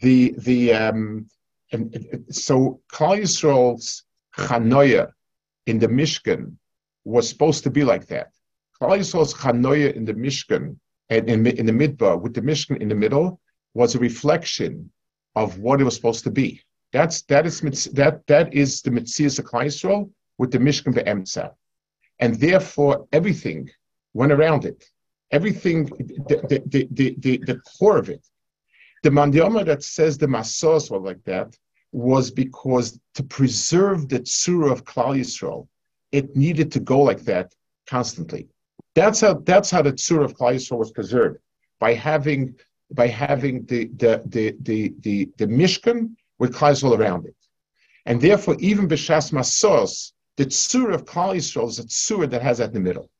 [0.00, 1.28] The the um,
[1.72, 4.04] and, so Klal Yisrael's
[4.36, 5.12] chanoya
[5.66, 6.56] in the Mishkan
[7.04, 8.32] was supposed to be like that.
[8.88, 10.76] Yisrael's chanoya in the Mishkan
[11.10, 13.40] and in, in the midbar with the Mishkan in the middle
[13.74, 14.90] was a reflection
[15.36, 16.60] of what it was supposed to be.
[16.92, 21.54] That's that is that that is the Mitzias Yisrael with the Mishkan be'emtza,
[22.18, 23.70] and therefore everything
[24.14, 24.84] went around it.
[25.30, 28.26] Everything, the the the the, the core of it.
[29.02, 31.56] The Mandioma that says the masos were like that
[31.92, 35.66] was because to preserve the tzura of Klal Yisrael,
[36.10, 37.54] it needed to go like that
[37.86, 38.48] constantly.
[38.94, 41.38] That's how that's how the tzura of Yisrael was preserved
[41.80, 42.54] by having
[42.92, 47.36] by having the the the the the, the mishkan with Yisrael around it,
[48.06, 52.68] and therefore even b'shas masos, the tzura of Yisrael is a tzura that has that
[52.68, 53.10] in the middle.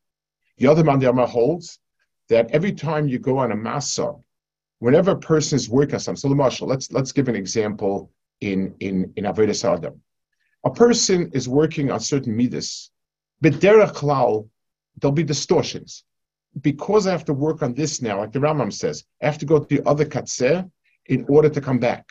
[0.58, 1.78] The other Mandiyama holds
[2.28, 4.22] that every time you go on a masa,
[4.78, 8.74] whenever a person is working on something, so Marshall, let's let's give an example in
[8.80, 10.00] in in Avodah Adam.
[10.64, 12.90] A person is working on certain midas,
[13.40, 14.48] but derech klal,
[14.98, 16.04] there'll be distortions.
[16.60, 19.46] Because I have to work on this now, like the Rambam says, I have to
[19.46, 20.70] go to the other katzeh
[21.06, 22.06] in order to come back.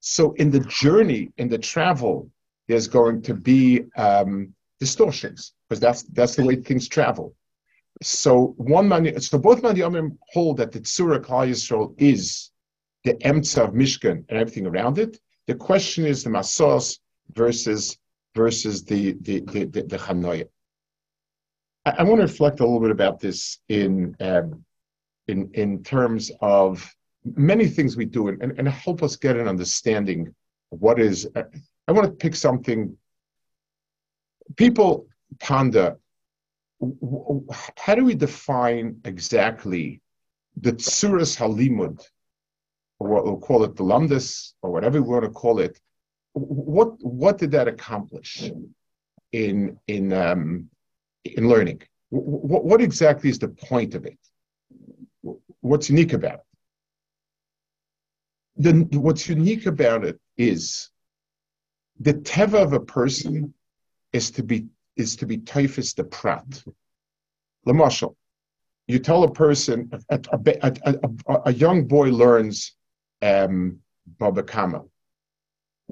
[0.00, 2.30] So in the journey, in the travel,
[2.68, 7.34] there's going to be um, distortions because that's that's the way things travel.
[8.02, 12.50] So one man, so both Mandiyamim hold that the Tzura Klal Yisrael is
[13.04, 15.18] the emtza of Mishkan and everything around it.
[15.46, 16.98] The question is the Masos
[17.32, 17.96] versus
[18.34, 20.48] versus the the the, the, the.
[21.84, 24.64] I, I, want to reflect a little bit about this in um,
[25.28, 26.88] in in terms of
[27.24, 30.34] many things we do and, and, and help us get an understanding
[30.72, 31.28] of what is.
[31.34, 31.44] Uh,
[31.88, 32.96] I want to pick something.
[34.56, 35.06] People
[35.40, 35.96] ponder
[37.76, 40.00] how do we define exactly
[40.56, 42.00] the tsuras halimud,
[42.98, 45.80] or what we'll call it the lumdus, or whatever we want to call it?
[46.32, 48.50] What what did that accomplish
[49.32, 50.70] in in um,
[51.24, 51.82] in learning?
[52.10, 54.18] What, what exactly is the point of it?
[55.60, 56.40] What's unique about it?
[58.56, 60.90] The, what's unique about it is
[61.98, 63.52] the teva of a person
[64.12, 66.62] is to be is to be tofes the prat.
[67.66, 68.14] Lamashal,
[68.86, 70.72] you tell a person, a, a,
[71.26, 72.76] a, a young boy learns
[73.22, 73.80] um,
[74.18, 74.84] Baba Kama.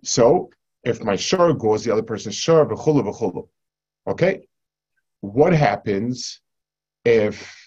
[0.04, 0.50] So
[0.84, 3.48] if my shor goes, the other person's shur, v'chulu v'chulu.
[4.06, 4.46] Okay?
[5.22, 6.40] What happens
[7.04, 7.66] if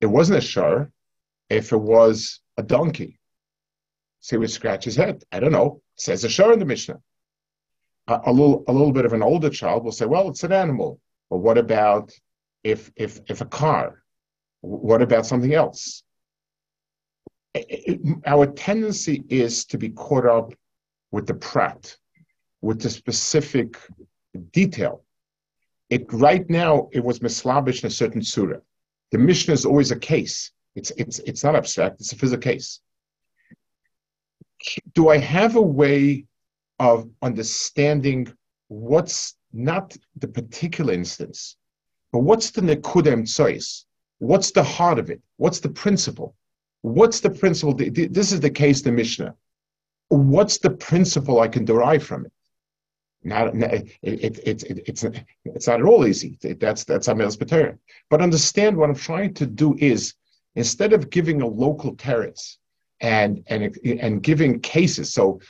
[0.00, 0.90] it wasn't a shur,
[1.48, 3.18] if it was a donkey?
[4.20, 5.24] So he would scratch his head.
[5.32, 5.80] I don't know.
[5.96, 7.00] It says a shur in the Mishnah
[8.08, 10.52] a, a, little a little bit of an older child will say, well, it's an
[10.52, 11.00] animal.
[11.30, 12.12] But what about
[12.62, 14.02] if if if a car?
[14.60, 16.02] What about something else?
[17.54, 20.52] It, it, our tendency is to be caught up
[21.10, 21.96] with the prat,
[22.60, 23.78] with the specific
[24.52, 25.04] detail.
[25.90, 28.58] It right now it was mislabish in a certain surah.
[29.12, 30.50] The Mishnah is always a case.
[30.74, 32.00] It's it's it's not abstract.
[32.00, 32.80] It's a physical case.
[34.94, 36.26] Do I have a way
[36.78, 38.32] of understanding
[38.68, 41.56] what's not the particular instance,
[42.12, 43.86] but what's the nekudem choice?
[44.18, 45.22] What's the heart of it?
[45.36, 46.34] What's the principle?
[46.82, 47.74] What's the principle?
[47.74, 49.34] This is the case, the Mishnah.
[50.08, 52.32] What's the principle I can derive from it?
[53.24, 55.04] Not, it, it, it, it's,
[55.44, 56.38] it's not at all easy.
[56.42, 57.78] That's that's Amel's Pater.
[58.08, 60.14] But understand what I'm trying to do is
[60.54, 62.58] instead of giving a local teretz
[63.00, 65.12] and and and giving cases.
[65.12, 65.40] So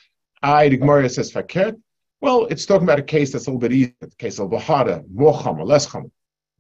[0.43, 1.77] I, the Gemara says fakert.
[2.21, 5.03] Well, it's talking about a case that's a little bit easier, the case of harder,
[5.13, 6.11] more or less chum.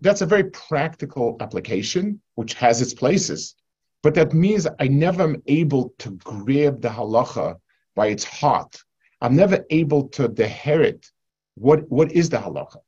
[0.01, 3.55] That's a very practical application, which has its places.
[4.03, 7.57] But that means I never am able to grab the halacha
[7.95, 8.77] by its heart.
[9.21, 11.11] I'm never able to inherit
[11.55, 12.79] what, what is the halacha.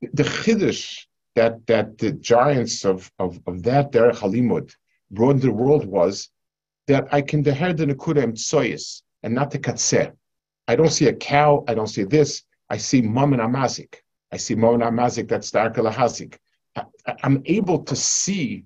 [0.00, 1.06] The chiddush
[1.36, 4.74] that, that the giants of, of, of that derech halimud
[5.10, 6.30] brought into the world was
[6.86, 10.12] that I can deher the nekuda tsoyis and not the katzeh.
[10.66, 11.64] I don't see a cow.
[11.68, 12.42] I don't see this.
[12.68, 13.96] I see mamon hamazik.
[14.32, 15.28] I see mamon hamazik.
[15.28, 16.36] That's the arkalahazik.
[17.22, 18.64] I'm able to see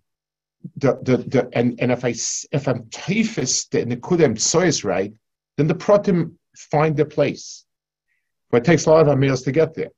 [0.76, 2.14] the the, the and, and if I
[2.52, 5.12] if I'm tofes the nekuda tsoyis right,
[5.56, 7.64] then the pratim find their place.
[8.50, 9.90] But it takes a lot of meals to get there.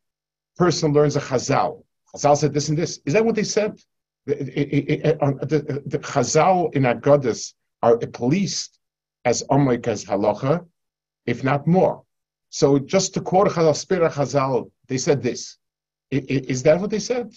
[0.57, 1.85] Person learns a chazal.
[2.15, 3.01] Chazal said this and this.
[3.05, 3.79] Is that what they said?
[4.27, 8.81] The, uh, the, the chazal in Agadas are at least
[9.25, 10.65] as omlik as halacha,
[11.27, 12.03] if not more.
[12.49, 15.59] So just to quote Chazal, Spira Chazal, they said this.
[16.11, 17.35] Is that what they said?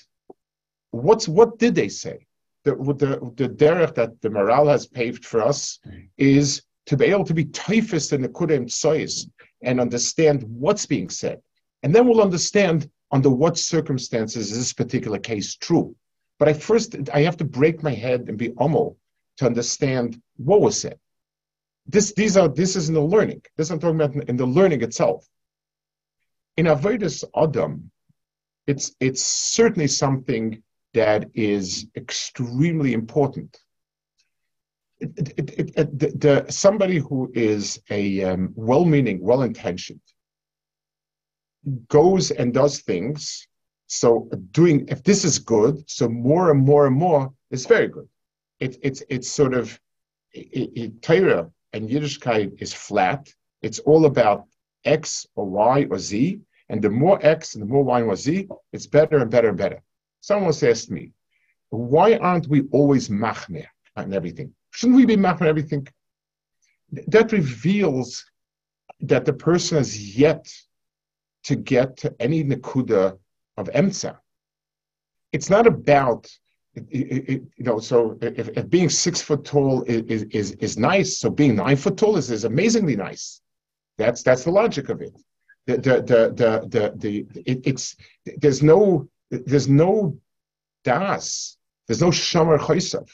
[0.91, 2.25] What's what did they say?
[2.63, 6.07] The the, the derech that the Maharal has paved for us mm.
[6.17, 9.29] is to be able to be tofes in the Kudem Tsois
[9.61, 11.39] and understand what's being said.
[11.83, 15.95] And then we'll understand under what circumstances is this particular case true.
[16.39, 18.97] But I first I have to break my head and be humble
[19.37, 20.97] to understand what was said.
[21.85, 23.43] This these are this is in the learning.
[23.55, 25.27] This I'm talking about in the learning itself.
[26.57, 27.91] In Avodas Adam,
[28.65, 30.63] it's it's certainly something
[30.95, 33.59] that is extremely important.
[35.01, 40.01] It, the, somebody who is a um, well-meaning, well-intentioned,
[41.87, 43.47] goes and does things.
[43.87, 48.07] So doing, if this is good, so more and more and more is very good.
[48.59, 49.79] It, it's it's sort of
[50.33, 53.33] it, Torah and Yiddishkeit is flat.
[53.61, 54.45] It's all about
[54.83, 58.47] X or Y or Z, and the more X and the more Y or Z,
[58.73, 59.81] it's better and better and better.
[60.21, 61.13] Someone once asked me,
[61.69, 64.53] why aren't we always machmer on everything?
[64.79, 65.85] Shouldn't we be machmer everything?
[67.07, 68.23] That reveals
[69.01, 70.47] that the person has yet
[71.43, 73.17] to get to any nakuda
[73.57, 74.15] of emtza.
[75.33, 76.31] It's not about
[76.75, 81.57] you know, so if, if, being six foot tall is, is, is nice, so being
[81.57, 83.41] nine foot tall is, is amazingly nice.
[83.97, 85.13] That's that's the logic of it.
[85.65, 87.97] The the the the, the, the it, it's
[88.37, 90.17] there's no there's no
[90.85, 91.57] das.
[91.85, 93.09] There's no shamar chaysav.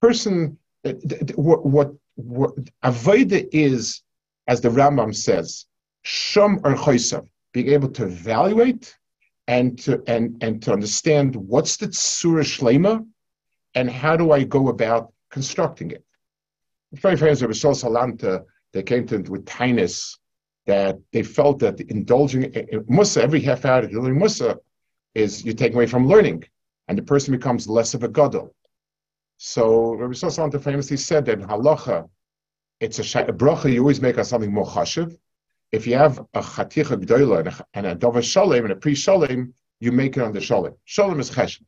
[0.00, 0.92] Person Uh,
[1.34, 2.52] what what what
[2.84, 4.02] avoida is,
[4.46, 5.66] as the Rambam says,
[6.02, 8.96] sham or chaysav being able to evaluate
[9.48, 13.04] and to and and to understand what's the surah shlema
[13.74, 16.04] and how do I go about constructing it.
[16.92, 20.18] Very famous of Sol Salanter, they came to with tinus
[20.66, 24.56] that they felt that indulging in Mussar every half hour doing Mussar
[25.14, 26.44] is you take away from learning,
[26.88, 28.54] and the person becomes less of a gadol.
[29.38, 32.08] So Rabbi Salanter famously said that in halacha,
[32.80, 33.72] it's a, a bracha.
[33.72, 35.16] You always make on something more chashiv,
[35.72, 39.92] if you have a chaticha gdoila and a dova shalem and a pre shalem, you
[39.92, 40.74] make it on the shalem.
[40.84, 41.62] Shalem is chesed.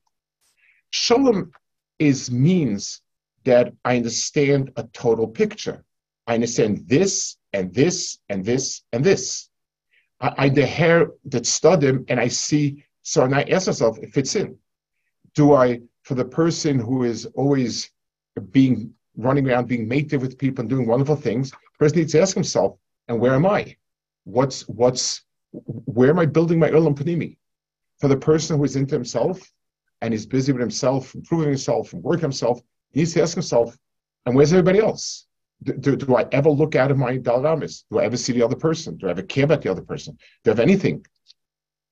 [0.90, 1.52] Shalem
[1.98, 3.00] is means
[3.44, 5.84] that I understand a total picture.
[6.26, 9.48] I understand this and this and this and this.
[10.20, 12.84] I, I the hair that studim and I see.
[13.02, 14.58] So and I ask myself, it fits in.
[15.34, 17.90] Do I, for the person who is always
[18.50, 22.34] being running around, being mated with people and doing wonderful things, person needs to ask
[22.34, 22.78] himself,
[23.08, 23.76] and where am I?
[24.28, 27.36] what's what's where am I building my Olam Panimi?
[27.98, 29.40] For the person who is into himself
[30.02, 32.60] and is busy with himself, improving himself, and working himself,
[32.92, 33.76] he needs to ask himself,
[34.24, 35.26] and where's everybody else?
[35.64, 37.84] Do, do, do I ever look out of my daled amos?
[37.90, 38.96] Do I ever see the other person?
[38.96, 40.16] Do I ever care about the other person?
[40.44, 41.04] Do I have anything?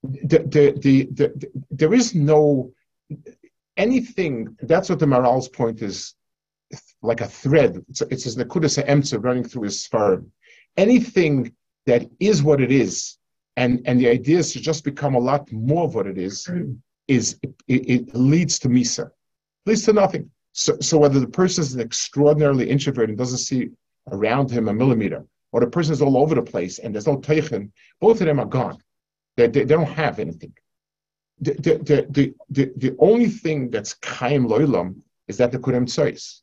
[0.05, 2.73] The, the, the, the, there is no
[3.77, 4.57] anything.
[4.62, 6.14] That's what the Maharal's point is
[7.03, 7.85] like a thread.
[7.89, 10.27] It's, it's his Nakudas Emtza running through his seforim.
[10.77, 11.53] Anything
[11.87, 13.18] that is what it is,
[13.57, 16.47] and and the idea is to just become a lot more of what it is,
[16.47, 16.77] mm.
[17.09, 19.11] is it, it leads to misa,
[19.64, 20.31] leads to nothing.
[20.53, 23.70] So, so whether the person is an extraordinarily introverted and doesn't see
[24.11, 27.18] around him a millimeter, or the person is all over the place and there's no
[27.18, 27.70] teichen,
[28.01, 28.79] both of them are gone.
[29.37, 30.53] They, they, they don't have anything.
[31.41, 34.97] The, the, the, the, the, only thing that's kaim loilam
[35.28, 36.41] is that the kurem tzois.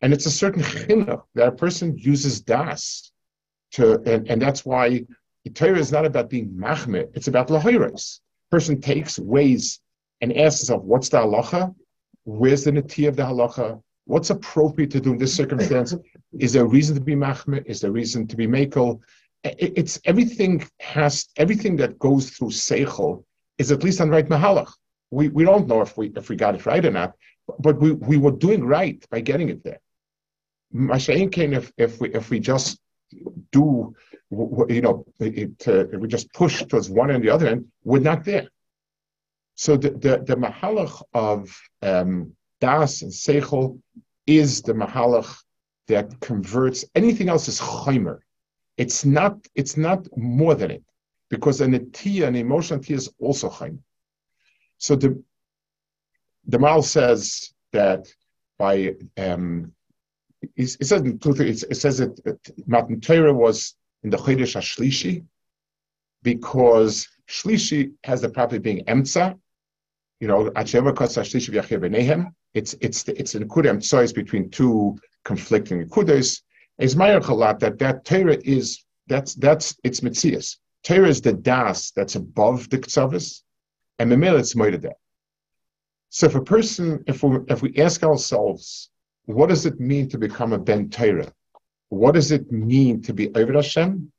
[0.00, 3.12] And it's a certain chinuch that a person uses das
[3.72, 5.04] to, and, and that's why
[5.44, 8.20] the Torah is not about being machmir, it's about lahiris.
[8.50, 9.80] Person takes, weighs,
[10.20, 11.74] and asks himself, what's the halacha?
[12.24, 13.82] Where's the nati of the halacha?
[14.04, 15.94] What's appropriate to do in this circumstance?
[16.38, 17.64] Is there a reason to be machmir?
[17.66, 19.00] Is there a reason to be makel?
[19.44, 23.24] It's everything has everything that goes through seichel
[23.62, 24.70] is at least on right mahalach.
[25.18, 27.10] We we don't know if we if we got it right or not,
[27.66, 29.80] but we, we were doing right by getting it there.
[30.74, 32.70] Mashain came if if we if we just
[33.58, 33.66] do,
[34.76, 38.24] you know, it, uh, we just push towards one and the other end, we're not
[38.30, 38.48] there.
[39.54, 41.38] So the, the, the mahalach of
[41.82, 43.78] um, das and seichel
[44.26, 45.30] is the mahalach
[45.88, 48.18] that converts anything else is chaimer.
[48.82, 49.34] It's not.
[49.54, 50.84] It's not more than it,
[51.32, 53.78] because an tia, an emotional tia, is also chaimer.
[54.76, 55.22] So the
[56.46, 58.06] the Mal says that
[58.58, 59.72] by um,
[60.56, 65.24] it, says it says that Matan Torah was in the Chodesh HaShlishi
[66.22, 69.38] because Shlishi has the property of being Emtza.
[70.20, 70.74] You know, It's
[72.86, 76.42] it's it's an Kudah Emtza between two conflicting Kudas.
[76.78, 80.58] Is Chalat that that Torah is that's that's it's Mitzias.
[80.82, 83.42] Torah is the das that's above the Ktsavis,
[83.98, 84.92] and Memel it's Moedah.
[86.10, 88.90] So if a person, if we if we ask ourselves,
[89.26, 91.32] what does it mean to become a Ben Torah?
[91.88, 94.12] What does it mean to be oved Hashem?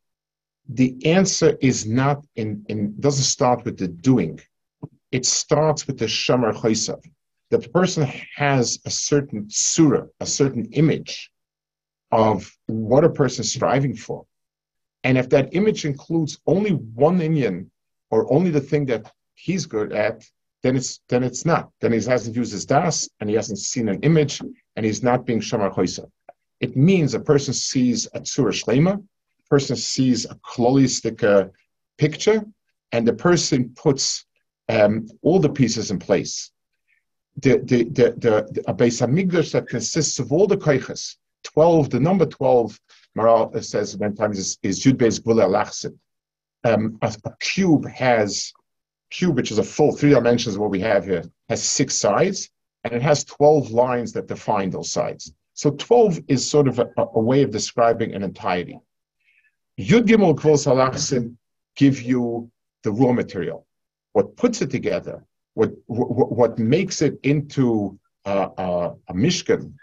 [0.70, 4.40] The answer is not in, in doesn't start with the doing.
[5.12, 7.04] It starts with the Shamar Chaysav.
[7.50, 11.30] The person has a certain surah, a certain image
[12.12, 14.26] of what a person is striving for.
[15.04, 17.68] And if that image includes only one inyan
[18.10, 20.24] or only the thing that he's good at,
[20.62, 21.70] then it's then it's not.
[21.82, 24.42] Then he hasn't used his das and he hasn't seen an image
[24.76, 26.10] and he's not being shamar choisa.
[26.62, 31.50] It means a person sees a tzura shlema, a person sees a klolistic uh,
[31.98, 32.46] picture,
[32.94, 34.26] and the person puts
[34.70, 36.52] um, all the pieces in place.
[37.42, 41.90] The the the the, the a Hamikdash that consists of all the koiches, twelve.
[41.90, 42.80] The number twelve,
[43.18, 45.94] Maharal says many times is, is Yud Beis Gvule
[46.64, 48.54] Um, a, a cube has
[49.12, 52.50] cube, which is a full three dimensions what we have here, has six sides,
[52.84, 55.34] and it has 12 lines that define those sides.
[55.54, 58.80] So 12 is sort of a, a way of describing an entirety.
[59.80, 61.36] Yud Gimel Kvos Halachsim
[61.76, 62.52] give you
[62.84, 63.66] the raw material.
[64.14, 69.74] What puts it together, what, what, what makes it into uh, uh, a mishkan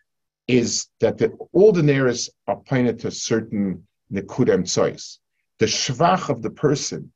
[0.50, 5.18] is that the, all the neiros are pointed to certain nekudem tzois.
[5.60, 7.12] The shvach of the person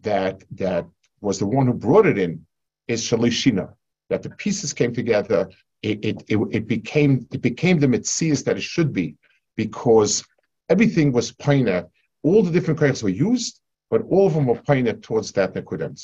[0.00, 0.86] that that
[1.20, 2.46] was the one who brought it in,
[2.88, 3.74] is Shalishina,
[4.10, 5.50] that the pieces came together,
[5.82, 9.16] it, it, it, it became it became the mitzias that it should be,
[9.56, 10.24] because
[10.68, 11.84] everything was pointed.
[12.22, 13.60] all the different crayons were used,
[13.90, 15.94] but all of them were pointed towards that Nekudem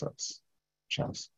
[0.89, 1.31] Chance.